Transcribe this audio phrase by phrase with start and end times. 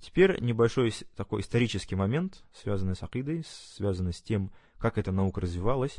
[0.00, 5.98] Теперь небольшой такой исторический момент, связанный с акидой, связанный с тем, как эта наука развивалась,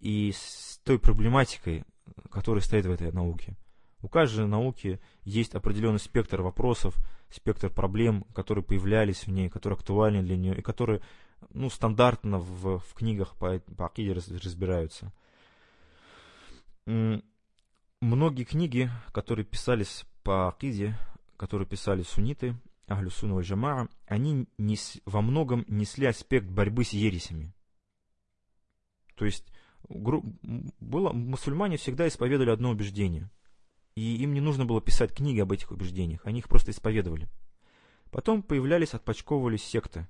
[0.00, 1.84] и с той проблематикой,
[2.30, 3.56] которая стоит в этой науке.
[4.02, 6.96] У каждой науки есть определенный спектр вопросов,
[7.30, 11.02] спектр проблем, которые появлялись в ней, которые актуальны для нее, и которые
[11.50, 15.12] ну, стандартно в, в книгах по, по Акиде разбираются.
[16.86, 20.96] Многие книги, которые писались по Акиде,
[21.36, 22.54] которые писали сунниты,
[22.86, 27.52] Ахлю Сунна Джамаа, они нес, во многом несли аспект борьбы с ересями.
[29.16, 29.44] То есть
[29.88, 33.30] было, мусульмане всегда исповедовали одно убеждение.
[33.96, 37.28] И им не нужно было писать книги об этих убеждениях, они их просто исповедовали.
[38.10, 40.06] Потом появлялись, отпочковывались секты.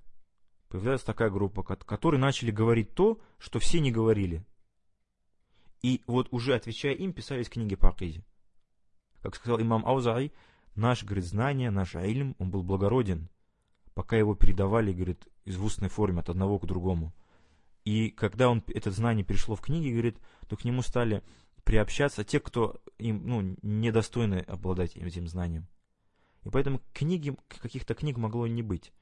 [0.69, 4.45] Появлялась такая группа, которые начали говорить то, что все не говорили.
[5.83, 8.25] И вот уже отвечая им, писались книги по Акиде.
[9.23, 10.33] Как сказал имам Аузаи,
[10.77, 13.29] наш, говорит, знание, наш айлм, он был благороден,
[13.95, 17.15] пока его передавали, говорит, из в устной форме от одного к другому.
[17.85, 20.19] И когда он, это знание перешло в книги, говорит,
[20.49, 21.23] то к нему стали
[21.65, 25.67] приобщаться те, кто им, ну, недостойны обладать этим знанием.
[26.45, 28.93] И поэтому книги, каких-то книг могло не быть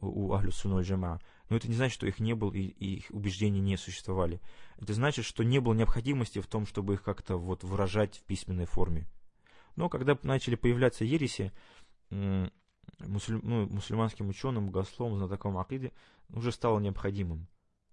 [0.00, 1.20] у Ахлю Сунна Джама.
[1.48, 4.40] Но это не значит, что их не было и, и их убеждения не существовали.
[4.78, 8.66] Это значит, что не было необходимости в том, чтобы их как-то вот выражать в письменной
[8.66, 9.06] форме.
[9.78, 11.52] Но когда начали появляться ереси,
[12.10, 15.92] мусуль, ну, мусульманским ученым, богословам, знатокам Акиды
[16.30, 17.46] уже стало необходимым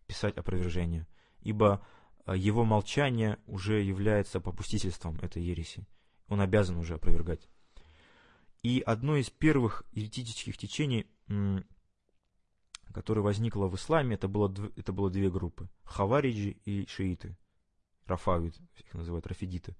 [0.07, 1.05] писать опровержение,
[1.41, 1.85] ибо
[2.25, 5.85] а, его молчание уже является попустительством этой ереси.
[6.27, 7.47] Он обязан уже опровергать.
[8.63, 11.05] И одно из первых еретических течений
[12.91, 15.69] которое возникло в исламе, это было, это было две группы.
[15.83, 17.37] Хавариджи и шииты.
[18.05, 19.75] Рафавид, их называют рафидиты.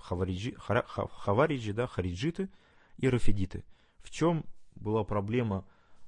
[0.00, 2.50] Хавариджи, хара, хавариджи, да, хариджиты
[2.96, 3.64] и рафидиты.
[3.98, 5.64] В чем была проблема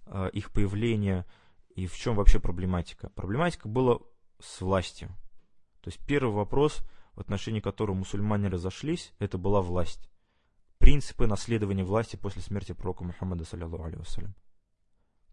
[0.07, 1.27] э, их появления
[1.75, 3.11] и в чем вообще проблематика?
[3.11, 3.99] Проблематика была
[4.41, 5.09] с властью.
[5.81, 6.83] То есть первый вопрос,
[7.15, 10.11] в отношении которого мусульмане разошлись, это была власть.
[10.79, 14.33] Принципы наследования власти после смерти пророка Мухаммада, саллиллаху алейhi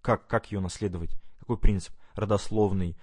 [0.02, 1.16] как, как ее наследовать?
[1.40, 1.94] Какой принцип?
[2.14, 2.98] Родословный,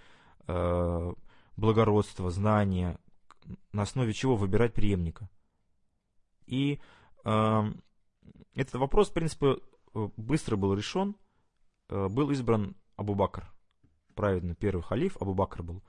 [0.47, 1.13] э,
[1.57, 2.99] благородство, знание.
[3.73, 5.29] На основе чего выбирать преемника?
[6.47, 6.81] И
[7.25, 7.63] э,
[8.55, 9.59] этот вопрос, в принципе,
[10.17, 11.17] быстро был решен.
[11.89, 13.53] Э, был избран Абу Бакр,
[14.15, 15.83] праведный первый халиф, Абу Бакр был.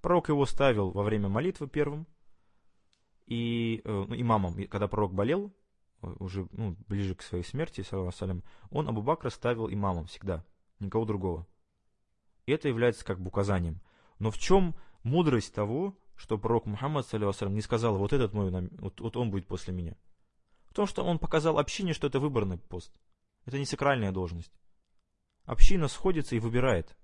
[0.00, 2.06] Пророк его ставил во время молитвы первым,
[3.26, 5.54] и э, ну, имамом, когда пророк болел,
[6.02, 10.44] э, уже ну, ближе к своей смерти, салям, он Абу Бакра ставил имамом всегда
[10.80, 11.46] никого другого.
[12.46, 13.80] И это является как бы указанием.
[14.18, 19.00] Но в чем мудрость того, что пророк Мухаммад салям, не сказал, вот этот мой, вот,
[19.00, 19.96] вот он будет после меня?
[20.66, 22.92] В том, что он показал общине, что это выборный пост.
[23.44, 24.52] Это не сакральная должность.
[25.44, 26.96] Община сходится и выбирает.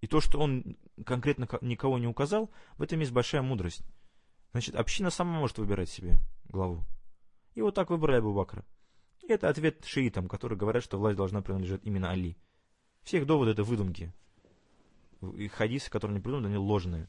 [0.00, 3.82] И то, что он конкретно никого не указал, в этом есть большая мудрость.
[4.52, 6.84] Значит, община сама может выбирать себе главу.
[7.54, 8.64] И вот так выбрали Абу Бакра.
[9.22, 12.36] И это ответ шиитам, которые говорят, что власть должна принадлежать именно Али.
[13.02, 14.12] Все их доводы это выдумки.
[15.36, 17.08] И хадисы, которые они придумали, они ложные.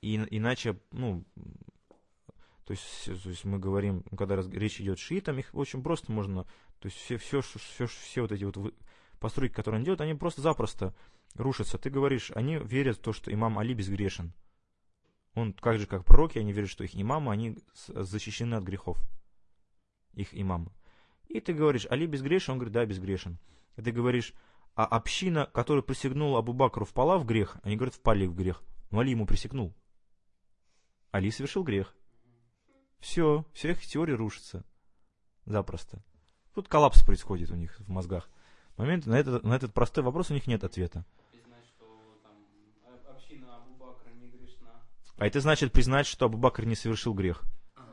[0.00, 1.24] И, иначе, ну,
[2.64, 6.44] то есть, то есть мы говорим, когда раз, речь идет шиитам, их очень просто можно,
[6.78, 8.74] то есть все, все, все, все вот эти вот
[9.18, 10.94] постройки, которые они делают, они просто запросто
[11.34, 11.78] рушатся.
[11.78, 14.32] Ты говоришь, они верят в то, что имам Али безгрешен.
[15.34, 17.56] Он, как же, как пророки, они верят, что их имамы, они
[17.88, 18.98] защищены от грехов.
[20.14, 20.72] Их имамы.
[21.28, 22.52] И ты говоришь, Али безгрешен?
[22.52, 23.38] Он говорит, да, безгрешен.
[23.76, 24.32] И ты говоришь,
[24.74, 27.56] а община, которая присягнула Абу Бакру, впала в грех?
[27.62, 28.62] Они говорят, впали в грех.
[28.90, 29.74] Но Али ему присягнул.
[31.10, 31.94] Али совершил грех.
[33.00, 34.64] Все, все их теории рушатся.
[35.44, 36.02] Запросто.
[36.54, 38.28] Тут коллапс происходит у них в мозгах.
[38.74, 41.04] В момент на этот, на этот простой вопрос у них нет ответа.
[45.16, 47.42] А это значит признать, что Абу Бакр не совершил грех.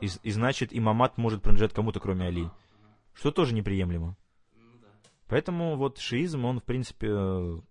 [0.00, 2.50] И, и значит, имамат может принадлежать кому-то, кроме Али.
[3.14, 4.16] Что тоже неприемлемо.
[5.26, 7.62] Поэтому вот шиизм, он, в принципе,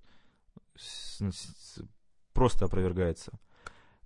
[2.33, 3.31] просто опровергается.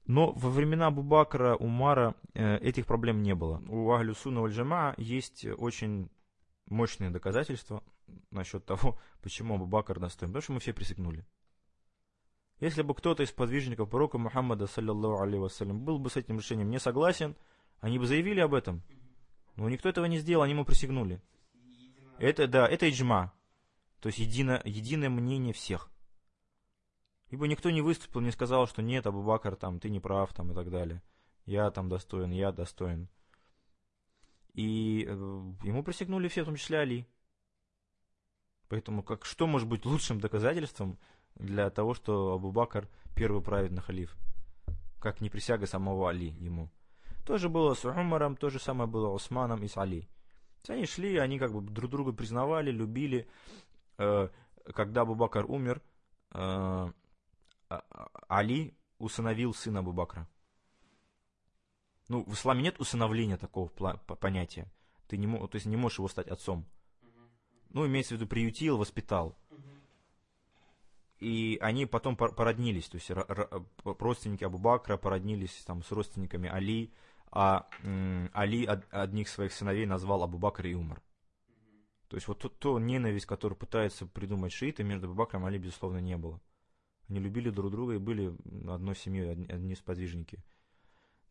[0.09, 3.61] Но во времена Бубакра, Умара э, этих проблем не было.
[3.67, 6.09] У Ахлю Сунна Джама есть очень
[6.65, 7.83] мощные доказательства
[8.31, 10.31] насчет того, почему Абу Бакр достоин.
[10.31, 11.27] Потому что мы все присягнули.
[12.59, 16.71] Если бы кто-то из подвижников пророка Мухаммада, саллиллаху алейhi вассалям, был бы с этим решением
[16.71, 17.35] не согласен,
[17.79, 18.81] они бы заявили об этом.
[19.57, 21.21] Но никто этого не сделал, они ему присягнули.
[22.17, 23.31] Это, да, это иджма.
[23.99, 25.87] То есть едино, единое мнение всех.
[27.29, 30.55] Ибо никто не выступил, не сказал, что нет, Абу-Бакр, там, ты не прав, там, и
[30.55, 31.01] так далее.
[31.45, 33.07] Я там достоин, я достоин.
[34.53, 35.11] И э,
[35.63, 37.07] ему присягнули все, в том числе Али.
[38.67, 40.97] Поэтому как, что может быть лучшим доказательством
[41.35, 44.15] для того, что Абу Бакр первый праведный халиф?
[44.99, 46.69] Как не присяга самого Али ему.
[47.25, 50.09] То же было с Умаром, то же самое было с Усманом и с Али.
[50.67, 53.27] Они шли, они как бы друг друга признавали, любили.
[53.97, 54.29] Э,
[54.73, 55.81] когда Абу Бакр умер,
[56.31, 56.91] э,
[58.27, 60.27] Али усыновил сына Абу Бакра.
[62.07, 64.71] Ну, в исламе нет усыновления такого понятия.
[65.07, 66.65] Ты не, то есть не можешь его стать отцом.
[67.69, 69.37] Ну, имеется в виду, приютил, воспитал.
[71.19, 73.11] И они потом породнились, то есть
[73.83, 76.93] родственники Абу Бакра породнились там, с родственниками Али,
[77.29, 77.67] а
[78.33, 81.01] Али одних своих сыновей назвал Абу Бакр и Умар.
[82.07, 85.59] То есть вот то, то ненависть, которую пытаются придумать шииты, между Абу Бакром и Али,
[85.59, 86.39] безусловно, не было.
[87.09, 88.35] Они любили друг друга и были
[88.69, 90.43] одной семьей, одни, одни сподвижники.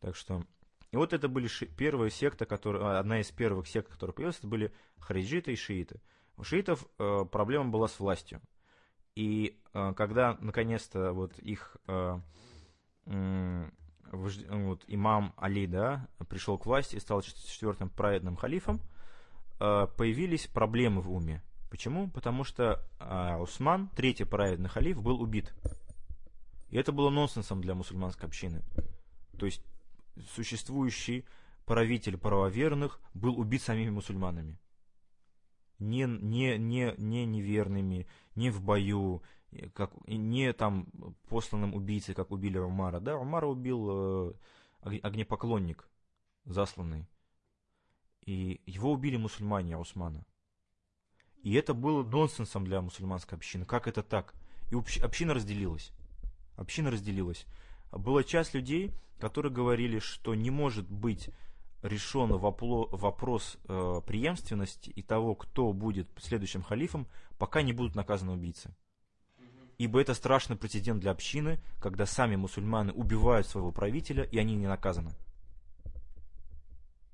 [0.01, 0.43] Так что...
[0.91, 1.67] И вот это были ши...
[1.67, 2.97] первые секты, которые...
[2.97, 6.01] Одна из первых сект, которые появилась, это были хариджиты и шииты.
[6.35, 8.41] У шиитов э, проблема была с властью.
[9.15, 12.19] И э, когда наконец-то вот их э,
[13.05, 13.69] э,
[14.11, 18.81] вот, имам Али да, пришел к власти и стал четвертым праведным халифом,
[19.59, 21.41] э, появились проблемы в уме.
[21.69, 22.09] Почему?
[22.09, 25.53] Потому что э, Усман, третий праведный халиф, был убит.
[26.69, 28.63] И это было нонсенсом для мусульманской общины.
[29.37, 29.63] То есть
[30.35, 31.25] существующий
[31.65, 34.57] правитель правоверных был убит самими мусульманами
[35.79, 39.23] не, не, не, не неверными, не в бою,
[39.73, 40.87] как, не там
[41.29, 42.99] посланным убийцей, как убили Умара.
[42.99, 44.33] Да, Умара убил
[44.83, 45.89] э, огнепоклонник,
[46.45, 47.07] засланный.
[48.25, 50.25] И его убили мусульмане Усмана.
[51.43, 53.65] И это было нонсенсом для мусульманской общины.
[53.65, 54.33] Как это так?
[54.71, 55.91] И община разделилась.
[56.55, 57.45] Община разделилась.
[57.91, 61.29] Была часть людей, которые говорили, что не может быть
[61.81, 67.07] решен вопрос э, преемственности и того, кто будет следующим халифом,
[67.37, 68.75] пока не будут наказаны убийцы.
[69.77, 74.67] Ибо это страшный прецедент для общины, когда сами мусульманы убивают своего правителя, и они не
[74.67, 75.11] наказаны.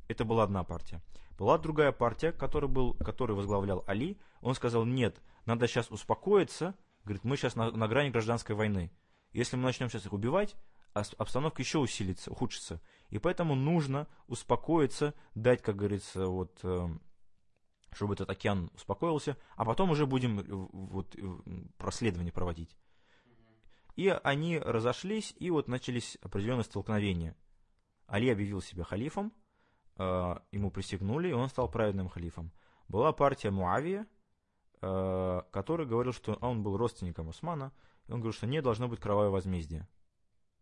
[0.07, 1.01] Это была одна партия.
[1.37, 4.17] Была другая партия, который, был, который возглавлял Али.
[4.41, 6.75] Он сказал, нет, надо сейчас успокоиться.
[7.03, 8.91] Говорит, мы сейчас на, на грани гражданской войны.
[9.31, 10.55] Если мы начнем сейчас их убивать,
[10.93, 12.81] обстановка еще усилится, ухудшится.
[13.09, 16.87] И поэтому нужно успокоиться, дать, как говорится, вот, э,
[17.91, 20.37] чтобы этот океан успокоился, а потом уже будем
[20.71, 21.21] вот, э,
[21.77, 22.77] проследование проводить.
[23.97, 27.35] И они разошлись, и вот начались определенные столкновения.
[28.07, 29.33] Али объявил себя халифом,
[29.97, 32.51] ему присягнули, и он стал праведным халифом.
[32.87, 34.07] Была партия Муавия,
[34.79, 37.71] который говорил, что он был родственником Усмана,
[38.07, 39.87] и он говорил, что не должно быть кровавое возмездие.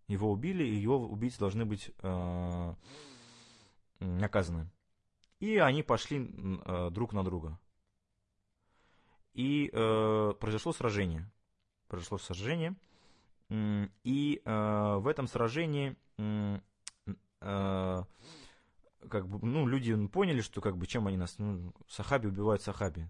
[0.08, 2.76] Его убили, и его убийцы должны быть э,
[4.00, 4.70] наказаны.
[5.40, 6.30] И они пошли
[6.66, 7.60] э, друг на друга.
[9.34, 11.32] И э, произошло сражение.
[11.88, 12.76] Произошло сражение.
[13.50, 18.04] И э, в этом сражении э,
[19.10, 21.38] как бы, ну, люди поняли, что как бы чем они нас.
[21.38, 23.10] Ну, Сахаби убивают Сахаби.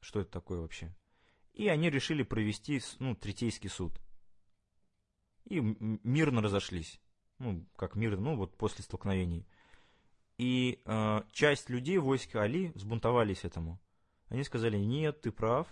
[0.00, 0.94] Что это такое вообще?
[1.52, 4.00] И они решили провести ну, третейский суд
[5.46, 7.00] и мирно разошлись.
[7.38, 9.46] Ну, как мирно, ну вот после столкновений.
[10.38, 13.80] И э, часть людей войска Али взбунтовались этому.
[14.28, 15.66] Они сказали, нет, ты прав,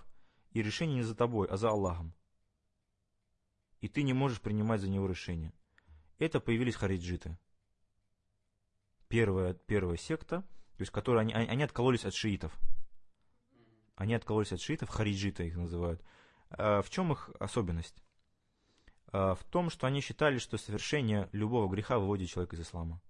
[0.52, 2.14] и решение не за тобой, а за Аллахом.
[3.80, 5.52] И ты не можешь принимать за него решение.
[6.18, 7.36] Это появились хариджиты.
[9.08, 10.42] Первая, первая секта,
[10.76, 12.58] то есть которые они, они откололись от шиитов.
[13.96, 16.02] Они откололись от шиитов, хариджиты их называют.
[16.50, 18.02] А в чем их особенность?
[19.12, 23.00] Э, в том, что они считали, что совершение любого греха выводит человека из ислама.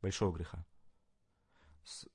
[0.00, 0.66] Большого греха.
[1.84, 2.08] С,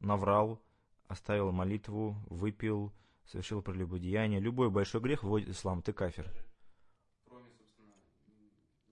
[0.00, 0.62] наврал,
[1.06, 2.94] оставил молитву, выпил,
[3.26, 4.40] совершил прелюбодеяние.
[4.40, 5.82] Любой большой грех выводит из ислама.
[5.82, 6.32] Ты кафир.
[7.26, 7.94] Кроме, собственно,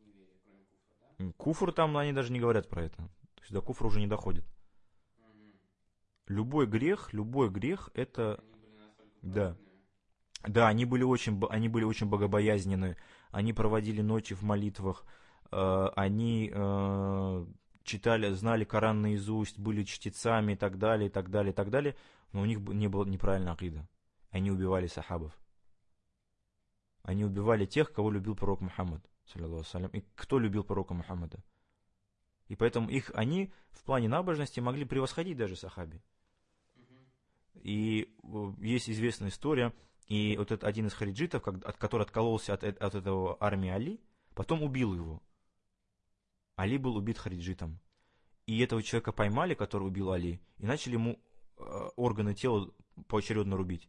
[0.04, 1.32] неверия, кроме куфра, да?
[1.38, 3.09] Куфр там они даже не говорят про это.
[3.42, 4.44] То есть до куфра уже не доходит.
[5.18, 5.52] Угу.
[6.28, 8.42] Любой грех, любой грех это...
[9.20, 9.56] Да.
[10.46, 12.96] Да, они были очень, они были очень богобоязненны,
[13.30, 15.04] они проводили ночи в молитвах,
[15.50, 17.46] э, они э,
[17.82, 21.96] читали, знали Коран наизусть, были чтецами и так далее, и так далее, и так далее,
[22.32, 23.88] но у них не было неправильной акида.
[24.30, 25.37] Они убивали сахабов.
[27.02, 29.04] Они убивали тех, кого любил пророк Мухаммад,
[29.92, 31.42] и кто любил пророка Мухаммада.
[32.49, 36.02] И поэтому их они в плане набожности могли превосходить даже сахаби.
[37.54, 39.72] И э, есть известная история,
[40.08, 44.00] и вот этот один из хариджитов, который откололся от, от этого армии Али,
[44.34, 45.22] потом убил его.
[46.56, 47.78] Али был убит хариджитом.
[48.46, 51.18] И этого человека поймали, который убил Али, и начали ему
[51.56, 51.62] э,
[51.96, 52.70] органы тела
[53.06, 53.88] поочередно рубить.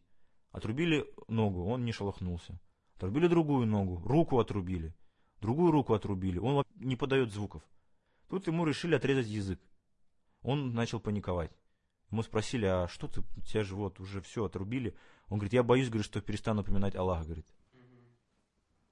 [0.52, 2.60] Отрубили ногу, он не шелохнулся.
[2.96, 4.94] Отрубили другую ногу, руку отрубили.
[5.40, 7.62] Другую руку отрубили, он не подает звуков.
[8.28, 9.60] Тут ему решили отрезать язык.
[10.42, 11.50] Он начал паниковать.
[12.10, 14.94] Ему спросили, а что ты, тебя же вот уже все отрубили.
[15.28, 17.46] Он говорит, я боюсь, говорит, что перестану поминать Аллаха, говорит.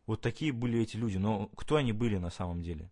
[0.07, 2.91] Вот такие были эти люди, но кто они были на самом деле?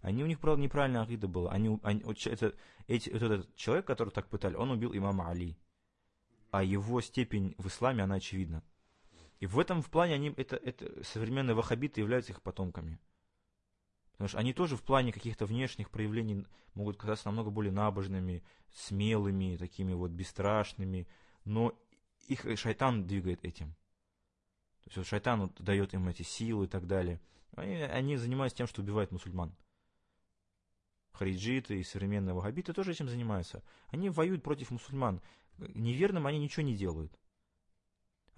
[0.00, 1.50] Они у них, правда, неправильная акида была.
[1.50, 2.54] Они, они, вот, это,
[2.86, 5.58] эти, вот этот человек, который так пытали, он убил имама Али.
[6.50, 8.62] А его степень в исламе, она очевидна.
[9.38, 12.98] И в этом в плане они, это, это современные ваххабиты являются их потомками.
[14.20, 19.56] Потому что они тоже в плане каких-то внешних проявлений могут казаться намного более набожными, смелыми,
[19.56, 21.08] такими вот бесстрашными,
[21.46, 21.72] но
[22.28, 23.68] их шайтан двигает этим.
[24.82, 27.18] То есть вот шайтан вот дает им эти силы и так далее.
[27.56, 29.56] Они, они занимаются тем, что убивают мусульман
[31.12, 33.62] хариджиты и современные вахабиты тоже этим занимаются.
[33.88, 35.22] Они воюют против мусульман.
[35.56, 37.18] Неверным они ничего не делают.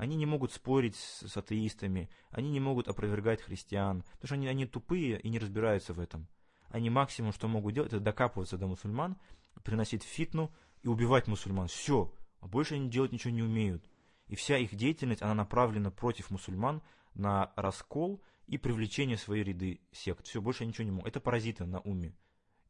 [0.02, 4.48] Они не могут спорить с, с атеистами, они не могут опровергать христиан, потому что они,
[4.48, 6.26] они тупые и не разбираются в этом.
[6.70, 9.16] Они максимум, что могут делать, это докапываться до мусульман,
[9.62, 11.68] приносить фитну и убивать мусульман.
[11.68, 12.12] Все.
[12.40, 13.88] А больше они делать ничего не умеют.
[14.26, 16.82] И вся их деятельность, она направлена против мусульман
[17.14, 20.26] на раскол и привлечение свои ряды сект.
[20.26, 21.06] Все, больше ничего не могут.
[21.06, 22.12] Это паразиты на уме.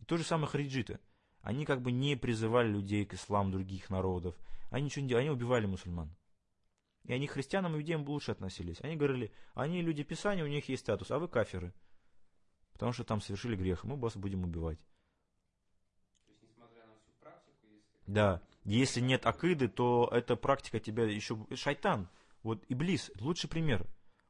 [0.01, 1.01] И то же самое хариджиты.
[1.41, 4.35] Они как бы не призывали людей к исламу других народов.
[4.71, 6.15] Они ничего не делали, они убивали мусульман.
[7.05, 8.81] И они к христианам и иудеям лучше относились.
[8.81, 11.75] Они говорили, они люди Писания, у них есть статус, а вы каферы.
[12.75, 14.79] Потому что там совершили грех, мы вас будем убивать.
[16.29, 18.13] есть, несмотря на всю практику, если...
[18.13, 18.43] Да.
[18.65, 21.37] Если нет акиды, то эта практика тебя еще...
[21.55, 22.09] Шайтан,
[22.43, 23.87] вот Иблис, лучший пример.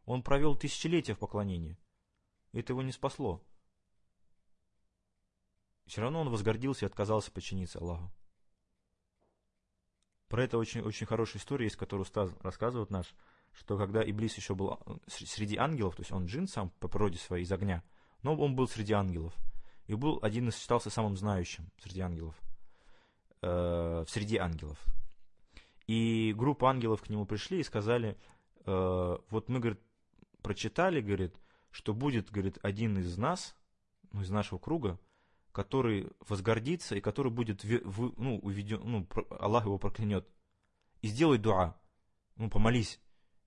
[0.06, 1.78] Он провел тысячелетия в поклонении.
[2.52, 3.42] Это его не спасло.
[5.86, 8.10] Все равно он возгордился и отказался подчиниться Аллаху.
[10.32, 13.14] Про это очень, очень хорошая история есть, которую Стас рассказывает наш,
[13.52, 17.18] что когда Иблис еще был э, среди ангелов, то есть он джин сам по природе
[17.18, 17.82] своей из огня,
[18.22, 19.34] но он был среди ангелов.
[19.88, 22.34] И был один из считался самым знающим среди ангелов.
[23.42, 24.82] Э, среди ангелов.
[25.86, 28.16] И группа ангелов к нему пришли и сказали,
[28.64, 29.82] э, вот мы, говорит,
[30.40, 31.34] прочитали, говорит,
[31.70, 33.54] что будет, говорит, один из нас,
[34.12, 34.98] ну, из нашего круга,
[35.52, 40.26] который возгордится и который будет ну, уведен, ну, Аллах его проклянет.
[41.02, 41.78] И сделай дуа.
[42.36, 43.00] Ну, помолись.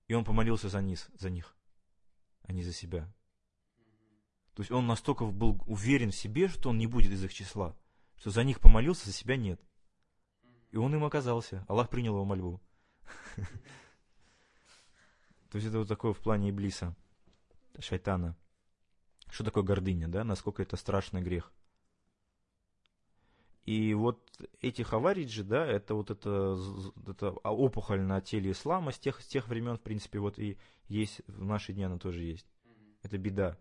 [0.06, 1.56] И он помолился за, низ, за них,
[2.44, 3.12] а не за себя.
[4.54, 7.76] То есть он настолько был уверен в себе, что он не будет из их числа,
[8.16, 9.60] что за них помолился, за себя нет.
[10.70, 11.64] И он им оказался.
[11.68, 12.60] Аллах принял его мольбу.
[15.50, 16.94] То есть это вот такое в плане Иблиса,
[17.78, 18.36] шайтана.
[19.28, 20.22] Что такое гордыня, да?
[20.22, 21.52] Насколько это страшный грех.
[23.66, 24.20] И вот
[24.60, 26.56] эти хавариджи, да, это вот это,
[27.04, 30.56] это опухоль на теле ислама с тех, с тех времен, в принципе, вот и
[30.86, 32.46] есть, в наши дни она тоже есть.
[33.02, 33.58] Это беда.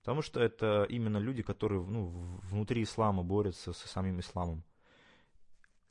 [0.00, 4.64] Потому что это именно люди, которые ну, внутри ислама борются со самим исламом.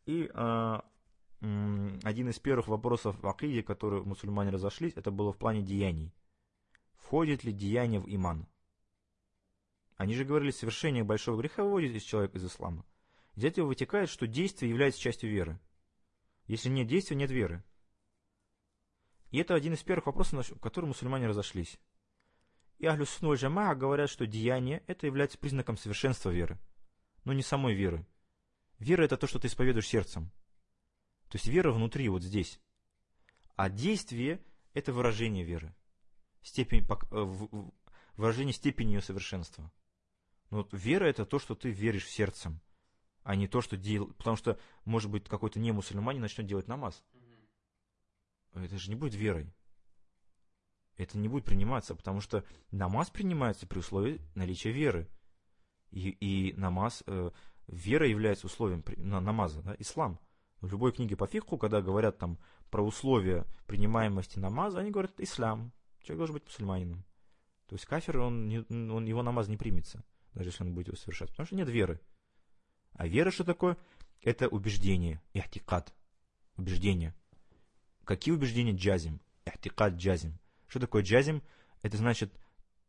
[0.05, 0.83] И а,
[1.39, 6.13] один из первых вопросов в Акиде, которые мусульмане разошлись, это было в плане деяний.
[6.95, 8.47] Входит ли деяние в иман?
[10.01, 12.83] Они же говорили, совершение большого греха выводит из человека из ислама.
[13.35, 15.59] Из этого вытекает, что действие является частью веры.
[16.47, 17.63] Если нет действия, нет веры.
[19.29, 21.79] И это один из первых вопросов, в котором мусульмане разошлись.
[22.79, 26.57] И Ахлюсуну Джамаа говорят, что деяние это является признаком совершенства веры,
[27.23, 28.03] но не самой веры.
[28.79, 30.31] Вера это то, что ты исповедуешь сердцем.
[31.27, 32.59] То есть вера внутри, вот здесь.
[33.55, 34.43] А действие
[34.73, 35.75] это выражение веры.
[36.41, 37.71] Степень, э,
[38.17, 39.71] выражение степени ее совершенства.
[40.51, 42.59] Но вот вера это то, что ты веришь сердцем,
[43.23, 44.13] а не то, что делаешь.
[44.17, 47.03] Потому что, может быть, какой-то не мусульманин начнет делать намаз.
[47.13, 48.65] Угу.
[48.65, 49.53] Это же не будет верой.
[50.97, 55.09] Это не будет приниматься, потому что намаз принимается при условии наличия веры.
[55.89, 57.31] И, и намаз, э,
[57.67, 60.19] вера является условием на, намаза, да, ислам.
[60.59, 62.37] В любой книге по фиху, когда говорят там
[62.69, 65.71] про условия принимаемости намаза, они говорят ислам.
[66.01, 67.05] Человек должен быть мусульманином.
[67.67, 70.03] То есть кафир, он, он его намаз не примется
[70.33, 71.99] даже если он будет его совершать, потому что нет веры.
[72.93, 73.77] А вера что такое?
[74.21, 75.93] Это убеждение, ихтикад,
[76.57, 77.15] убеждение.
[78.03, 78.73] Какие убеждения?
[78.73, 80.39] Джазим, ихтикад джазим.
[80.67, 81.41] Что такое джазим?
[81.81, 82.31] Это значит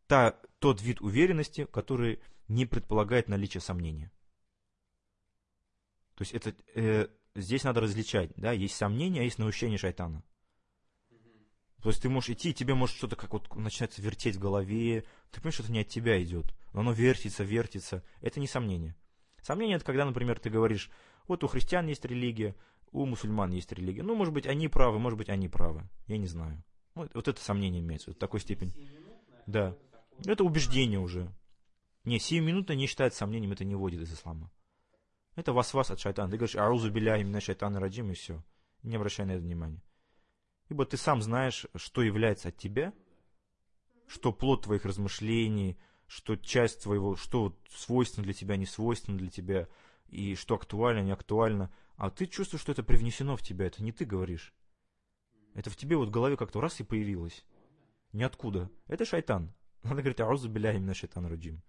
[0.06, 4.12] та, тот вид уверенности, который не предполагает наличие сомнения.
[6.14, 10.22] То есть это, э, здесь надо различать, да, есть сомнения, а есть наущение шайтана.
[11.82, 15.04] То есть ты можешь идти, и тебе может что-то как вот начинать вертеть в голове,
[15.30, 18.02] ты понимаешь, что это не от тебя идет, но оно вертится, вертится.
[18.20, 18.96] Это не сомнение.
[19.42, 20.90] Сомнение это когда, например, ты говоришь,
[21.26, 22.54] вот у христиан есть религия,
[22.92, 24.02] у мусульман есть религия.
[24.02, 25.88] Ну, может быть, они правы, может быть, они правы.
[26.06, 26.62] Я не знаю.
[26.94, 28.72] Вот, вот это сомнение имеется, вот такой степени.
[29.46, 29.76] Да.
[30.26, 31.32] Это убеждение уже.
[32.04, 34.50] Не, сиюминутно не считается сомнением, это не вводит из ислама.
[35.34, 36.30] Это вас-вас от шайтана.
[36.30, 38.44] Ты говоришь, аузу биля именно шайтан раджим, и все.
[38.82, 39.82] Не обращай на это внимания.
[40.68, 42.92] Ибо ты сам знаешь, что является от тебя,
[44.06, 45.78] что плод твоих размышлений,
[46.12, 49.66] что часть твоего, что свойственно для тебя, не свойственно для тебя,
[50.08, 51.72] и что актуально, не актуально.
[51.96, 54.52] А ты чувствуешь, что это привнесено в тебя, это не ты говоришь.
[55.54, 57.46] Это в тебе вот в голове как-то раз и появилось.
[58.12, 58.70] Ниоткуда.
[58.88, 59.54] Это шайтан.
[59.82, 61.62] Надо говорить, аузу биля именно шайтан раджим.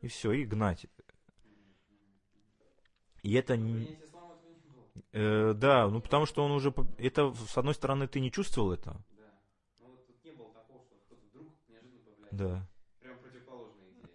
[0.00, 0.86] И все, и гнать.
[3.22, 3.98] И это не...
[5.10, 6.72] Э, да, ну потому что он уже...
[6.98, 8.92] Это, с одной стороны, ты не чувствовал это.
[9.10, 9.40] Да.
[9.80, 12.36] Ну вот тут не было такого, что кто-то вдруг неожиданно появляется.
[12.36, 12.71] Да.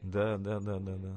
[0.07, 1.15] Да, да, да, да, да.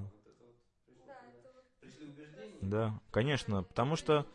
[2.60, 4.26] Да, конечно, потому что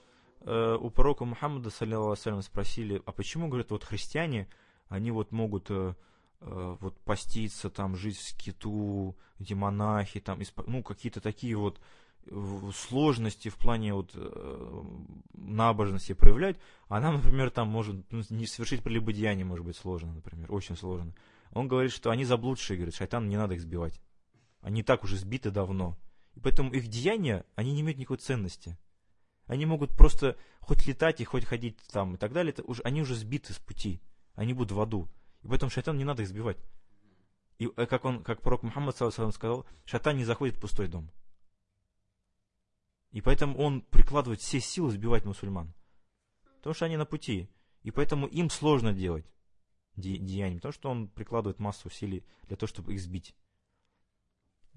[0.41, 4.47] э, у пророка Мухаммада, саллиллаху спросили, а почему, говорят, вот христиане,
[4.87, 5.93] они вот могут э,
[6.39, 11.79] э, вот поститься, там, жить в скиту, эти монахи, там, исп- ну, какие-то такие вот
[12.73, 14.83] сложности в плане вот э,
[15.33, 16.57] набожности проявлять,
[16.87, 21.13] а нам, например, там может ну, не совершить прелюбодеяние может быть сложно, например, очень сложно.
[21.51, 24.01] Он говорит, что они заблудшие, говорит, шайтан не надо их сбивать.
[24.65, 25.95] Они так уже сбиты давно.
[26.33, 28.79] И поэтому их деяния, они не имеют никакой ценности.
[29.45, 33.03] Они могут просто хоть летать и хоть ходить там и так далее, это уже, они
[33.03, 34.01] уже сбиты с пути.
[34.33, 35.07] Они будут в аду.
[35.43, 36.57] И поэтому шайтан не надо их сбивать.
[37.59, 41.11] И э, как он, как пророк Мухаммад сказал, шайтан не заходит в пустой дом.
[43.11, 45.75] И поэтому он прикладывает все силы сбивать мусульман.
[46.55, 47.51] Потому что они на пути.
[47.83, 49.27] И поэтому им сложно делать
[49.95, 53.35] де- деяния, потому что он прикладывает массу усилий для того, чтобы их сбить.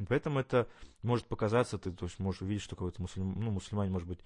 [0.07, 0.69] Поэтому это
[1.03, 4.21] может показаться, ты то есть, можешь увидеть, что какой-то мусульм, ну, мусульмане, может быть,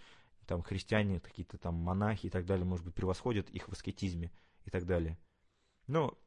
[0.47, 4.31] там христиане, какие-то там монахи и так далее, может быть, превосходят их в аскетизме
[4.65, 5.19] и так далее.
[5.87, 6.19] Но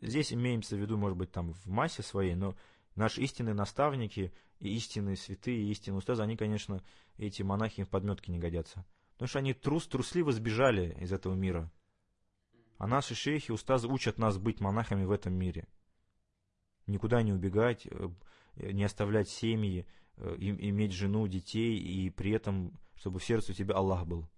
[0.00, 2.54] здесь имеется в виду, может быть, там в массе своей, но
[2.94, 6.82] наши истинные наставники и истинные святые, и истинные устазы, они, конечно,
[7.16, 8.84] эти монахи в подметке не годятся.
[9.14, 11.70] Потому что они трус, трусливо сбежали из этого мира.
[12.78, 15.68] А наши шейхи, устазы учат нас быть монахами в этом мире.
[16.86, 18.08] Никуда не убегать, э,
[18.56, 19.86] не оставлять семьи,
[20.16, 24.28] э, иметь жену, детей, и при этом, чтобы в сердце у тебя Аллах был.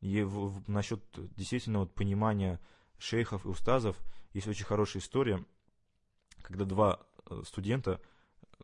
[0.00, 0.26] И
[0.66, 1.02] насчет
[1.36, 2.60] действительно вот понимания
[2.98, 3.96] шейхов и устазов
[4.32, 5.44] есть очень хорошая история,
[6.42, 8.00] когда два э, студента,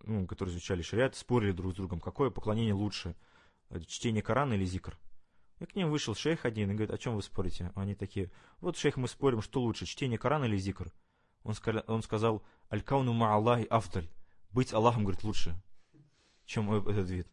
[0.03, 3.17] ну, которые изучали шариат, спорили друг с другом, какое поклонение лучше,
[3.71, 4.99] э, чтение Корана или зикр.
[5.61, 7.73] И к ним вышел шейх один и говорит, о чем вы спорите?
[7.75, 10.93] Они такие, вот шейх, мы спорим, что лучше, чтение Корана или зикр?
[11.45, 14.09] Он, ска- он сказал, аль-кауну ма Аллахи афталь.
[14.51, 15.55] Быть Аллахом, говорит, лучше,
[16.47, 17.29] чем э- этот вид.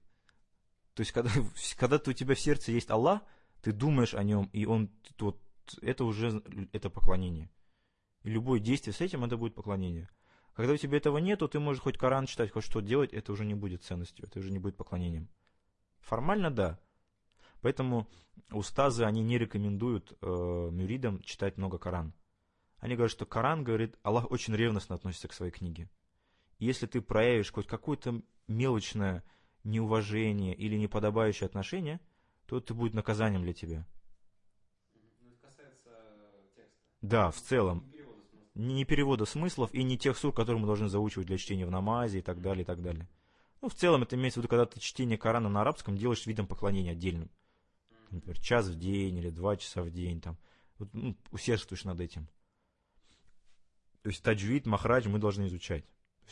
[0.93, 1.32] То есть, когда,
[1.78, 3.21] когда у тебя в сердце есть Аллах,
[3.62, 5.41] ты думаешь о нем, и он, вот,
[5.82, 6.43] это уже,
[6.74, 7.50] это поклонение.
[8.24, 10.10] И любое действие с этим, это будет поклонение.
[10.54, 13.45] Когда у тебя этого нету, ты можешь хоть Коран читать, хоть что делать, это уже
[13.45, 15.30] не будет ценностью, это уже не будет поклонением.
[16.00, 16.80] Формально, да.
[17.62, 18.08] Поэтому
[18.52, 22.13] устазы, они не рекомендуют э, мюридам читать много Коран.
[22.81, 25.87] Они говорят, что Коран, говорит, Аллах очень ревностно относится к своей книге.
[26.57, 29.23] И если ты проявишь хоть какое-то мелочное
[29.63, 31.99] неуважение или неподобающее отношение,
[32.47, 33.85] то это будет наказанием для тебя.
[34.95, 35.91] Ну, это касается
[36.55, 36.71] текста.
[37.01, 37.85] Да, в целом.
[38.55, 41.71] Не перевода не смыслов и не тех сур, которые мы должны заучивать для чтения в
[41.71, 43.07] намазе и так далее, и так далее.
[43.61, 46.47] Ну, в целом это имеется в виду, когда ты чтение Корана на арабском делаешь видом
[46.47, 47.29] поклонения отдельным.
[48.09, 50.19] Например, час в день или два часа в день.
[50.19, 50.37] Там.
[50.79, 52.27] Вот, ну, усердствуешь над этим.
[54.01, 55.85] То есть таджвид, махрадж мы должны изучать.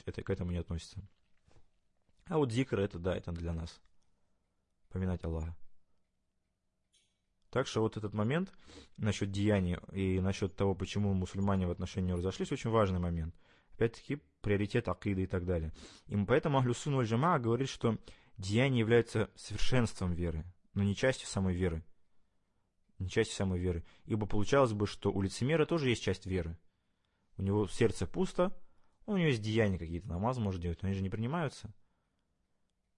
[0.05, 1.01] Это к этому не относится.
[2.25, 3.82] А вот зикр это да, это для нас.
[4.89, 5.55] Поминать Аллаха.
[7.49, 8.53] Так что вот этот момент
[8.97, 13.36] насчет деяний и насчет того, почему мусульмане в отношении разошлись, очень важный момент.
[13.73, 15.73] Опять-таки, приоритет акиды и так далее.
[16.08, 17.97] И поэтому Ахлюсун валь Джамаа говорит, что
[18.38, 21.84] деяние является совершенством веры, но не частью самой веры.
[22.99, 23.84] Не частью самой веры.
[24.05, 26.58] Ибо получалось бы, что у лицемера тоже есть часть веры.
[27.39, 28.54] У него сердце пусто,
[29.06, 31.73] у него есть деяния какие-то, намаз может делать, но они же не принимаются.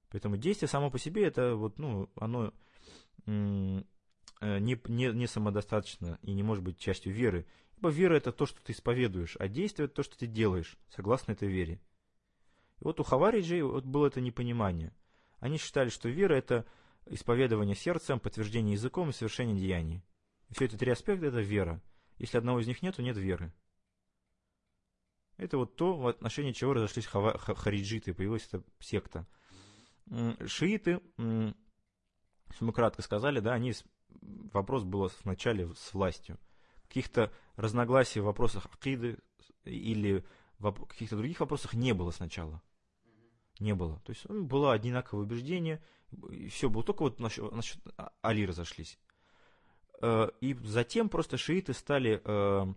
[0.10, 2.52] Поэтому действие само по себе, это вот, ну, оно
[3.28, 3.84] э, не,
[4.42, 7.46] не, не самодостаточно и не может быть частью веры.
[7.78, 11.34] Ибо вера это то, что ты исповедуешь, а действие это то, что ты делаешь, согласно
[11.34, 11.80] этой вере.
[12.80, 14.92] И вот у Хавариджей вот было это непонимание.
[15.40, 16.66] Они считали, что вера это
[17.06, 20.04] исповедование сердцем, подтверждение языком и совершение деяний.
[20.50, 21.80] И все эти три аспекта это вера.
[22.18, 23.54] Если одного из них нет, то нет веры.
[25.42, 29.26] Это вот то, в отношении чего разошлись хава- ха- хариджиты, появилась эта секта.
[30.46, 33.74] Шииты Если мы кратко сказали, да, они,
[34.54, 36.38] вопрос был вначале с властью.
[36.88, 39.18] Каких-то разногласий в вопросах акиды
[39.64, 40.24] или
[40.60, 42.62] в каких-то других вопросах не было сначала.
[43.60, 44.00] Не было.
[44.06, 45.84] То есть ну, было одинаковое убеждение,
[46.30, 46.84] и все было.
[46.84, 49.00] Только вот насчет, насчет А- Али разошлись.
[50.02, 52.74] Э, И затем просто шииты стали, э,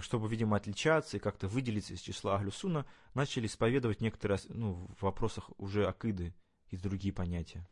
[0.00, 5.50] чтобы, видимо, отличаться и как-то выделиться из числа Ахлюсуна, начали исповедовать некоторые ну, в вопросах
[5.58, 6.34] уже акиды
[6.70, 7.66] и другие понятия.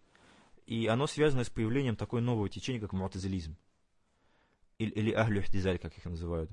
[0.66, 3.56] И оно связано с появлением такой нового течения, как муатазилизм.
[4.78, 6.50] Или, или ахлю ихдизаль, как их называют.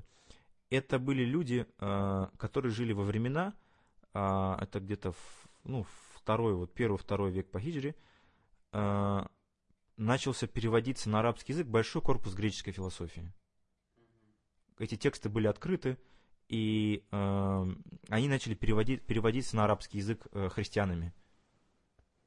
[0.70, 3.54] Это были люди, э, которые жили во времена,
[4.14, 5.14] а, это где-то
[5.64, 7.94] ну, второй, вот первый-второй век по хиджре,
[8.72, 9.26] а,
[9.96, 13.32] начался переводиться на арабский язык большой корпус греческой философии.
[14.78, 15.98] Эти тексты были открыты,
[16.48, 17.66] и э,
[18.08, 21.12] они начали переводить, переводиться на арабский язык э, христианами,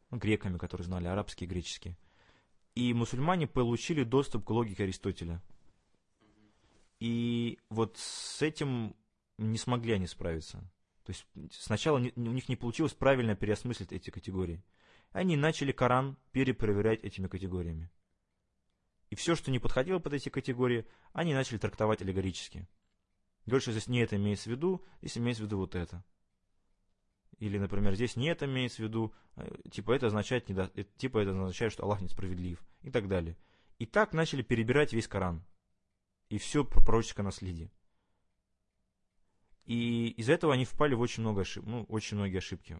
[0.09, 1.97] ну, греками, которые знали арабский и греческий.
[2.75, 5.41] И мусульмане получили доступ к логике Аристотеля.
[6.99, 8.95] И вот с этим
[9.37, 10.59] не смогли они справиться.
[11.03, 14.63] То есть сначала не- у них не получилось правильно переосмыслить эти категории.
[15.11, 17.89] Они начали Коран перепроверять этими категориями.
[19.09, 22.67] И все, что не подходило под эти категории, они начали трактовать аллегорически.
[23.45, 26.03] Говорят, что здесь не это имеется в виду, здесь имеется в виду вот это.
[27.37, 31.19] Или, например, здесь не это имеется в виду, э, типа это означает, недо- э, типа
[31.19, 33.37] это означает, что Аллах несправедлив, и так далее.
[33.77, 35.43] И так начали перебирать весь Коран.
[36.29, 37.71] И все пророческое наследие.
[39.65, 41.65] И из-за этого они впали в очень много ошиб...
[41.65, 42.79] ну, очень многие ошибки.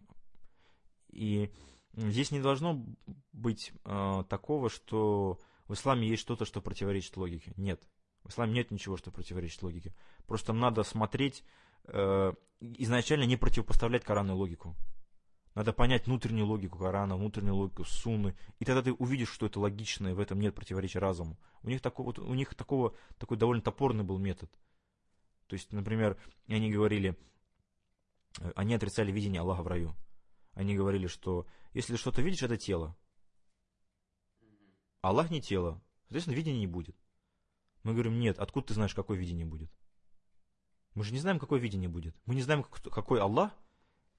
[1.08, 1.52] И
[1.92, 2.84] здесь не должно
[3.32, 7.52] быть э, такого, что в исламе есть что-то, что противоречит логике.
[7.56, 7.82] Нет.
[8.24, 9.94] В исламе нет ничего, что противоречит логике.
[10.26, 11.44] Просто надо смотреть,
[11.84, 14.76] э, изначально не противопоставлять Корану и логику.
[15.56, 20.08] Надо понять внутреннюю логику Корана, внутреннюю логику Сунны, и тогда ты увидишь, что это логично,
[20.08, 21.38] и в этом нет противоречия разуму.
[21.62, 24.50] У них, такого, вот, у них такого, такой довольно топорный был метод.
[25.46, 27.16] То есть, например, они говорили,
[28.38, 29.96] э, они отрицали видение Аллаха в раю.
[30.52, 32.94] Они говорили, что если что-то видишь, это тело.
[35.08, 35.80] Аллах не тело.
[36.04, 36.96] Соответственно, видения не будет.
[37.82, 39.70] Мы говорим, нет, откуда ты знаешь, какое видение будет?
[40.94, 42.16] Мы же не знаем, какое видение будет.
[42.26, 43.52] Мы не знаем, какой Аллах,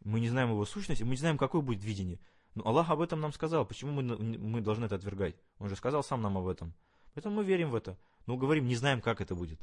[0.03, 2.19] мы не знаем его сущность, мы не знаем, какое будет видение.
[2.55, 3.65] Но Аллах об этом нам сказал.
[3.65, 5.35] Почему мы, мы должны это отвергать?
[5.59, 6.73] Он же сказал сам нам об этом.
[7.13, 7.97] Поэтому мы верим в это.
[8.25, 9.59] Но говорим, не знаем, как это будет.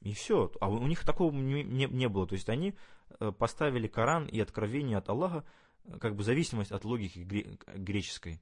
[0.00, 0.52] И все.
[0.60, 2.26] А у них такого не, не, не было.
[2.26, 2.74] То есть они
[3.18, 5.44] э, поставили Коран и откровение от Аллаха
[5.84, 8.40] э, как бы зависимость от логики гре- греческой.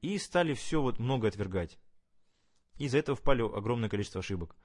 [0.00, 1.78] И стали все вот много отвергать.
[2.78, 4.56] Из-за этого впали огромное количество ошибок.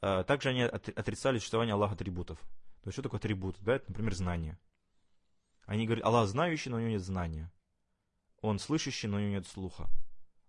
[0.00, 2.38] А, Также они от- отрицали существование Аллаха атрибутов.
[2.82, 3.56] То есть что такое атрибут?
[3.60, 4.58] Да, это, например, знание.
[5.64, 7.50] Они говорят, Аллах знающий, но у него нет знания.
[8.42, 9.88] Он слышащий, но у него нет слуха.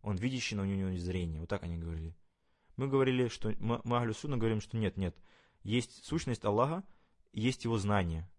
[0.02, 1.40] Он видящий, но у него нет зрения.
[1.40, 2.14] Вот так они говорили.
[2.76, 5.16] Мы говорили, что мы, мы Ахлю Сунна говорим, что нет, нет.
[5.64, 6.84] Есть сущность Аллаха,
[7.32, 8.30] есть его знание.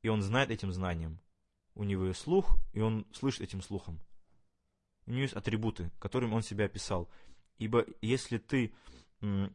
[0.00, 1.20] И он знает этим знанием.
[1.74, 4.00] У него есть слух, и он слышит этим слухом.
[5.06, 7.08] У него есть атрибуты, которыми он себя описал.
[7.58, 8.72] Ибо если ты
[9.20, 9.54] м,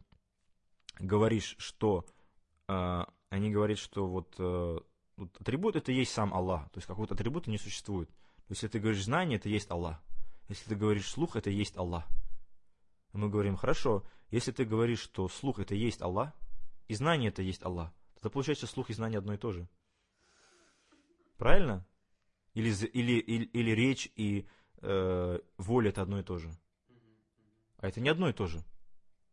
[1.00, 2.06] говоришь, что
[2.68, 4.80] э, они говорят, что вот, э,
[5.16, 8.10] вот атрибут это есть сам Аллах, то есть какого-то атрибута не существует.
[8.10, 10.02] То есть, если ты говоришь знание, это есть Аллах.
[10.48, 12.08] Если ты говоришь слух, это есть Аллах.
[13.12, 16.34] Мы говорим, хорошо, если ты говоришь, что слух это есть Аллах,
[16.88, 19.68] и знание это есть Аллах, тогда получается слух и знание одно и то же.
[21.38, 21.86] Правильно?
[22.54, 24.48] Или, или, или, или речь и
[24.82, 26.52] э, воля это одно и то же.
[27.78, 28.63] А это не одно и то же.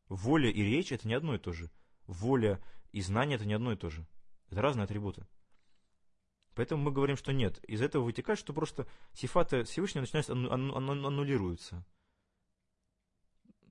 [0.08, 1.70] Воля и речь это не одно и то же.
[2.06, 4.06] Воля и знание это не одно и то же.
[4.50, 5.26] Это разные атрибуты.
[6.54, 7.62] Поэтому мы говорим, что нет.
[7.64, 11.84] Из этого вытекает, что просто сифаты Всевышнего начинают анну- анну- анну- аннулируются.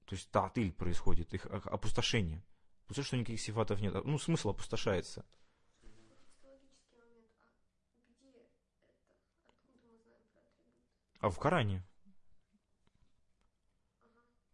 [0.05, 2.43] То есть татыль происходит, их опустошение.
[2.87, 3.93] Потому что никаких сифатов нет.
[4.03, 5.25] Ну, смысл опустошается.
[6.43, 7.31] Логический момент.
[7.95, 8.49] А где это?
[9.47, 10.75] Откуда мы знаем про атрибут?
[11.23, 11.81] А в Коране?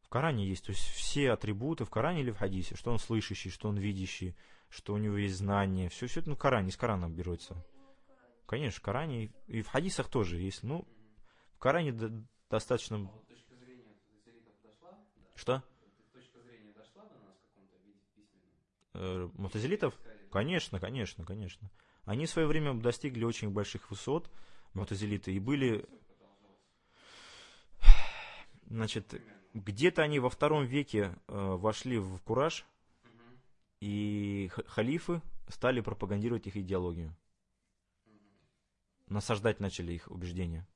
[0.03, 3.49] В Коране есть, то есть все атрибуты в Коране или в хадисе, что он слышащий,
[3.49, 4.35] что он видящий,
[4.69, 7.55] что у него есть знание, все, все это на Коране, из Корана берется.
[7.55, 8.45] В.
[8.45, 10.61] Конечно, в Коране и- в хадисах тоже есть.
[10.61, 10.87] Ну,
[11.55, 12.97] в Коране до- достаточно...
[12.97, 13.95] А вот точка зрения?
[14.79, 14.99] Да.
[15.33, 15.63] Что?
[16.13, 16.37] Точка
[16.75, 18.51] дошла до нас в каком-то виде письменном?
[18.93, 19.95] Э, мутазилитов?
[19.95, 21.71] Сказали, Конечно, конечно, конечно.
[22.05, 24.29] Они в свое время достигли очень больших высот,
[24.75, 25.87] мутазилиты, и были.
[28.69, 29.21] Значит,
[29.53, 32.65] где-то они во втором веке э, вошли в кураж,
[33.81, 37.15] и халифы стали пропагандировать их идеологию.
[39.07, 40.67] Насаждать начали их убеждения.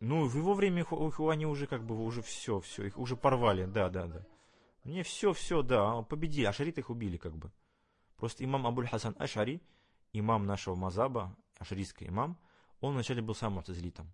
[0.00, 3.16] Ну, в его время их, их- они уже как бы уже все, все, их уже
[3.16, 4.26] порвали, да, да, да.
[4.84, 7.52] Не все, все, да, победили, ашариты их убили как бы.
[8.16, 9.60] Просто имам Абуль Хасан Ашари,
[10.14, 12.38] имам нашего мазаба, ашарийский имам,
[12.80, 14.10] он вначале был сам мутазилитом.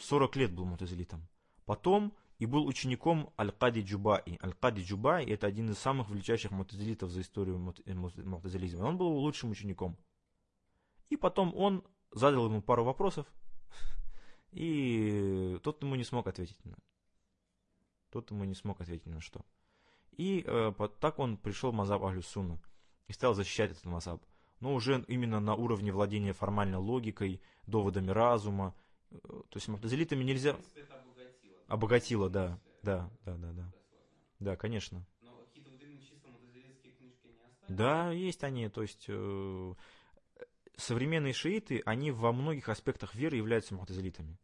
[0.00, 1.28] 40 лет был мутазилитом.
[1.64, 4.38] Потом и был учеником Аль-Кади Джубаи.
[4.42, 8.84] Аль-Кади Джубаи это один из самых величайших мутазилитов за историю э, мут- мутазилизма.
[8.84, 9.96] Он был лучшим учеником.
[11.10, 13.26] И потом он задал ему пару вопросов,
[14.52, 16.76] и тот ему не смог ответить на.
[18.10, 19.44] Тот ему не смог ответить на что.
[20.12, 22.60] И э, так он пришел в Мазаб Ахлю Сунна
[23.06, 24.24] и стал защищать этот Мазаб.
[24.60, 28.74] Но уже именно на уровне владения формальной логикой, доводами разума.
[29.10, 30.52] То есть мутазилитами нельзя...
[30.52, 31.58] В принципе, это обогатило.
[31.66, 32.60] Обогатило, да.
[32.82, 33.72] Да, да, да, да.
[34.38, 35.06] да, конечно.
[35.22, 37.76] Но какие-то вот именно чисто мутазилитские книжки не остались?
[37.76, 39.74] Да, есть они, то есть э,
[40.76, 44.38] современные шииты, они во многих аспектах веры являются мутазилитами.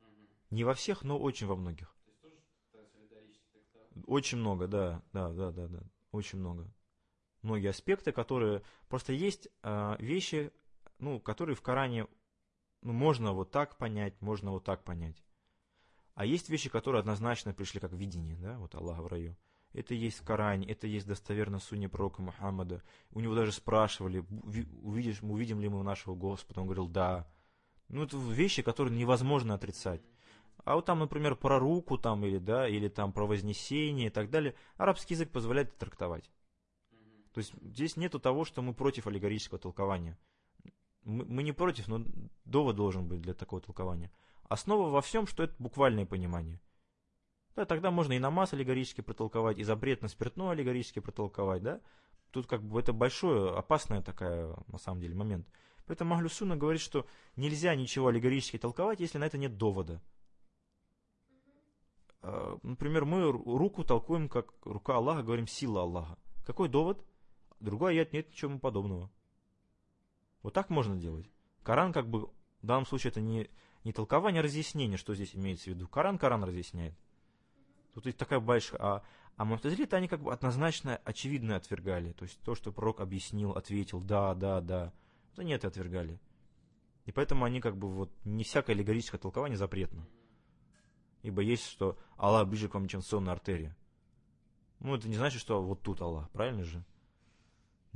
[0.00, 0.28] Мгм.
[0.50, 1.94] Не во всех, но очень во многих.
[2.04, 2.36] То есть тоже
[2.72, 4.08] так?
[4.08, 6.72] Очень много, да, да, да, да, да, очень много.
[7.42, 10.50] Многие аспекты, которые просто есть э, вещи,
[10.98, 12.06] ну, которые в Коране
[12.86, 15.22] ну, можно вот так понять, можно вот так понять.
[16.14, 19.36] А есть вещи, которые однозначно пришли как видение, да, вот Аллах в раю.
[19.72, 22.82] Это есть в Коране, это есть достоверно в сунне пророка Мухаммада.
[23.10, 26.60] У него даже спрашивали, «Ви- увидишь, увидим ли мы нашего Господа?
[26.60, 27.28] Он говорил, да.
[27.88, 30.02] Ну, это вещи, которые невозможно отрицать.
[30.64, 34.30] А вот там, например, про руку там или, да, или там про вознесение и так
[34.30, 36.30] далее, арабский язык позволяет трактовать.
[37.34, 40.16] То есть здесь нету того, что мы против аллегорического толкования.
[41.06, 42.04] Мы, не против, но
[42.44, 44.10] довод должен быть для такого толкования.
[44.48, 46.60] Основа во всем, что это буквальное понимание.
[47.54, 51.80] Да, тогда можно и намаз аллегорически протолковать, и запрет на спиртное аллегорически протолковать, да.
[52.32, 55.48] Тут как бы это большое, опасная такая, на самом деле, момент.
[55.86, 60.02] Поэтому Ахлю Сунна говорит, что нельзя ничего аллегорически толковать, если на это нет довода.
[62.22, 66.18] Э, Например, мы ру- руку толкуем как рука Аллаха, говорим сила Аллаха.
[66.44, 67.06] Какой довод?
[67.60, 69.08] Другой аят нет ничего подобного.
[70.46, 71.28] Вот так можно делать.
[71.64, 72.26] Коран как бы,
[72.62, 73.50] в данном случае это не,
[73.82, 75.88] не толкование, а разъяснение, что здесь имеется в виду.
[75.88, 76.94] Коран Коран разъясняет.
[77.94, 78.80] Тут есть такая большая...
[78.80, 79.02] А,
[79.36, 82.12] а мутазилиты, они как бы однозначно, очевидно отвергали.
[82.12, 84.92] То есть то, что пророк объяснил, ответил, да, да, да.
[85.32, 86.20] Это нет, отвергали.
[87.06, 90.06] И поэтому они как бы вот, не всякое аллегорическое толкование запретно.
[91.22, 93.76] Ибо есть, что Аллах ближе к вам, чем сонная артерия.
[94.78, 96.84] Ну, это не значит, что вот тут Аллах, правильно же?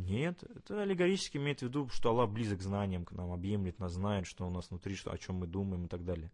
[0.01, 3.93] Нет, это аллегорически имеет в виду, что Аллах близок к знаниям, к нам объемлет нас,
[3.93, 6.33] знает, что у нас внутри, что, о чем мы думаем и так далее.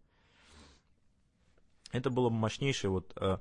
[1.90, 3.38] Это было мощнейшее вот э,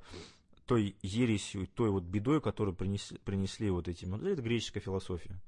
[0.66, 5.40] той ересью, той вот бедой, которую принесли, принесли вот эти, вот это греческая философия.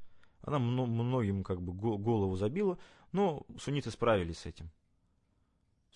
[0.43, 2.79] Она мно- многим как бы го- голову забила,
[3.11, 4.71] но сунниты справились с этим.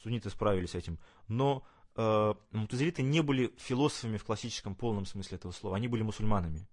[0.02, 0.98] Сунниты справились с этим.
[1.28, 1.64] Но
[1.94, 5.76] э, мутазилиты не были философами в классическом полном смысле этого слова.
[5.76, 6.66] Они были мусульманами.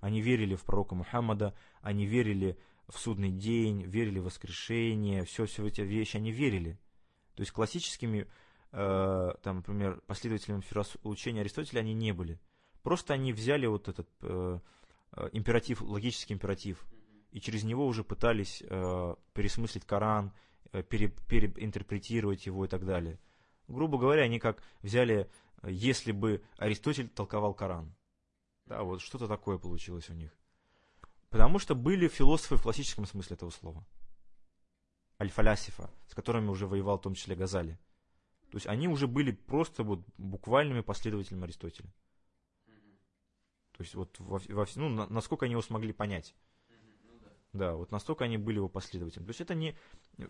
[0.00, 2.56] Они верили в пророка Мухаммада, они верили
[2.88, 6.78] в судный день, верили в воскрешение, все, все эти вещи они верили.
[7.34, 8.26] То есть классическими,
[8.72, 10.62] э, там, например, последователями
[11.04, 12.40] учения Аристотеля они не были.
[12.82, 14.60] Просто они взяли вот этот э,
[15.12, 16.86] э, императив, логический императив,
[17.30, 20.32] и через него уже пытались э, пересмыслить Коран,
[20.72, 23.18] э, пере- переинтерпретировать его и так далее.
[23.66, 25.28] Грубо говоря, они как взяли,
[25.62, 27.94] э, если бы Аристотель толковал Коран.
[28.68, 30.30] Да, вот что-то такое получилось у них.
[31.30, 33.84] Потому что были философы в классическом смысле этого слова.
[35.18, 37.78] Аль-Фалясифа, с которыми уже воевал в том числе Газали.
[38.50, 41.90] То есть они уже были просто вот буквальными последователями Аристотеля.
[43.72, 46.34] То есть вот во, во- ну, на- насколько они его смогли понять.
[47.52, 47.74] Да.
[47.74, 49.26] Вот настолько они были его последователями.
[49.26, 49.76] То есть это не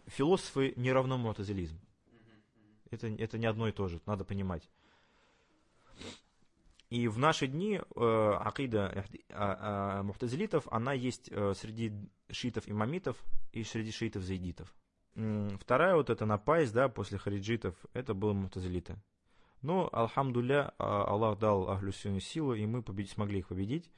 [0.07, 1.81] философы не равно мутазилизм.
[2.91, 4.69] Это, это не одно и то же, надо понимать.
[6.91, 11.93] И в наши дни э, акида эхди- а- а, мухтазилитов, она есть э, среди
[12.31, 13.23] шиитов-имамитов
[13.53, 14.75] и среди шиитов-заидитов.
[15.15, 18.97] М, Вторая вот эта напасть, да, после хариджитов, это было мухтазилиты.
[19.61, 23.91] Но, алхамдуля, а, Аллах дал Ахлю силу, и мы победить, смогли их победить.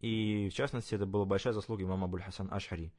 [0.00, 2.92] И, в частности, это была большая заслуга имама Абуль Хасан Ашари.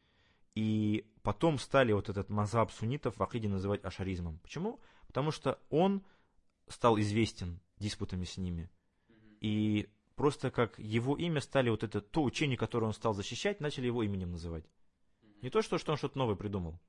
[0.56, 4.38] И потом стали вот этот мазаб суннитов в акиде называть ашаризмом.
[4.40, 4.80] Почему?
[5.08, 6.04] Потому что он
[6.68, 8.70] стал известен диспутами с ними.
[9.44, 13.88] И просто как его имя стали вот это, то учение, которое он стал защищать, начали
[13.88, 14.64] его именем называть.
[15.42, 16.80] Не то, что, что он что-то новое придумал.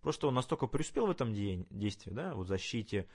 [0.00, 3.06] Просто он настолько преуспел в этом де- действии, да, вот в защите,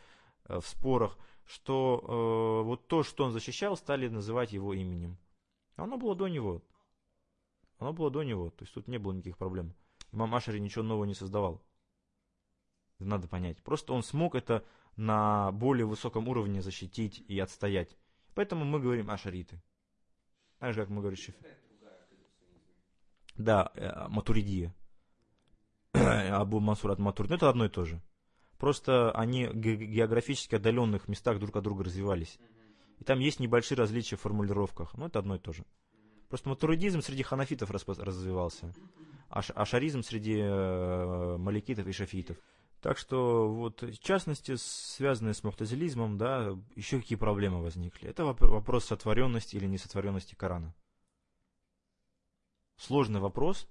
[0.45, 5.17] э, в спорах, что э, вот то, что он защищал, стали называть его именем.
[5.75, 6.63] Оно было до него.
[7.79, 9.73] Оно было до него, то есть тут не было никаких проблем.
[10.11, 11.63] Имам Ашари ничего нового не создавал.
[12.99, 13.63] Надо понять.
[13.63, 14.63] Просто он смог это
[14.95, 17.97] на более высоком уровне защитить и отстоять.
[18.35, 19.61] Поэтому мы говорим ашариты.
[20.59, 21.35] Так же, как мы говорим шиф.
[23.35, 24.73] Да, э, Матуридия.
[25.93, 27.31] Абу Мансур от Матурид.
[27.31, 28.01] Ну, это одно и то же.
[28.57, 32.37] Просто они в ге- географически отдаленных местах друг от друга развивались.
[32.99, 34.93] И там есть небольшие различия в формулировках.
[34.97, 35.63] Но это одно и то же.
[36.27, 38.71] Просто матуридизм среди ханафитов развивался,
[39.29, 42.37] а ашаризм среди э, маликитов и шафитов.
[42.81, 48.09] Так что, вот, в частности, связанные с мухтазилизмом, да, еще какие проблемы возникли.
[48.09, 50.73] Это воп- вопрос сотворенности или несотворенности Корана.
[52.77, 53.67] Сложный вопрос,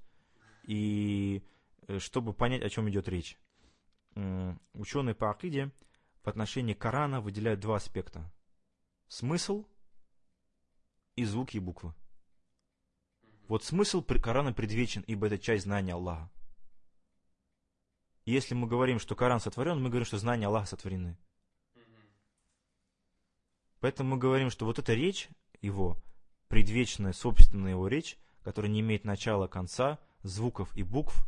[0.65, 1.43] и
[1.87, 3.39] э, чтобы понять, о чем идет речь.
[4.75, 5.71] Ученые по акиде
[6.23, 8.31] в отношении Корана выделяют два аспекта.
[9.07, 9.65] Смысл
[11.17, 11.95] и звуки и буквы.
[13.47, 16.31] Вот смысл Корана предвечен, ибо это часть знания Аллаха.
[18.29, 21.17] Если мы говорим, что Коран сотворен, мы говорим, что знания Аллаха сотворены.
[23.81, 25.31] Поэтому мы говорим, что вот эта речь
[25.63, 25.97] его,
[26.49, 31.27] предвечная, собственная его речь, которая не имеет начала, конца, звуков и букв,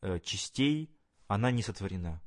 [0.00, 0.94] э, частей,
[1.26, 2.22] она не сотворена.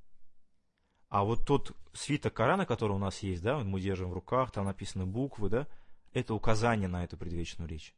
[1.07, 4.65] А вот тот свиток Корана, который у нас есть, да, мы держим в руках, там
[4.65, 5.67] написаны буквы, да,
[6.11, 7.95] это указание на эту предвечную речь.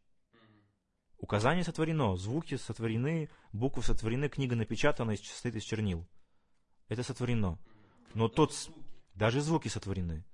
[1.23, 6.05] Указание сотворено, звуки сотворены, буквы сотворены, книга напечатана и состоит из чернил.
[6.89, 7.57] Это сотворено.
[8.13, 8.51] Но тот.
[9.15, 10.25] Даже звуки сотворены.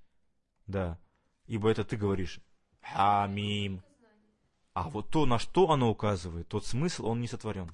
[0.66, 0.98] Да.
[1.46, 2.40] Ибо это ты говоришь
[2.82, 3.84] знание.
[4.74, 7.70] А вот то, на что оно указывает, тот смысл, он не сотворен.